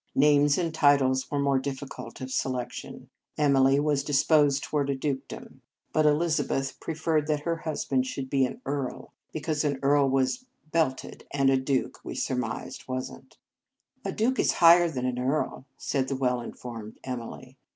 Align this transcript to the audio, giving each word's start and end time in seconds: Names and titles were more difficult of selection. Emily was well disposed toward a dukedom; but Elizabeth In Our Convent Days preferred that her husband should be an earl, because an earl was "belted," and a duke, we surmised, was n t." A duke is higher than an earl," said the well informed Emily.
Names 0.15 0.57
and 0.57 0.73
titles 0.73 1.29
were 1.29 1.37
more 1.37 1.59
difficult 1.59 2.21
of 2.21 2.31
selection. 2.31 3.11
Emily 3.37 3.79
was 3.79 4.01
well 4.01 4.07
disposed 4.07 4.63
toward 4.63 4.89
a 4.89 4.95
dukedom; 4.95 5.61
but 5.93 6.07
Elizabeth 6.07 6.49
In 6.49 6.55
Our 6.55 6.55
Convent 6.55 6.65
Days 6.69 6.77
preferred 6.79 7.27
that 7.27 7.39
her 7.41 7.55
husband 7.57 8.07
should 8.07 8.27
be 8.27 8.43
an 8.47 8.61
earl, 8.65 9.13
because 9.31 9.63
an 9.63 9.77
earl 9.83 10.09
was 10.09 10.43
"belted," 10.71 11.27
and 11.29 11.51
a 11.51 11.57
duke, 11.57 11.99
we 12.03 12.15
surmised, 12.15 12.87
was 12.87 13.11
n 13.11 13.27
t." 13.29 13.37
A 14.03 14.11
duke 14.11 14.39
is 14.39 14.53
higher 14.53 14.89
than 14.89 15.05
an 15.05 15.19
earl," 15.19 15.67
said 15.77 16.07
the 16.07 16.15
well 16.15 16.41
informed 16.41 16.97
Emily. 17.03 17.59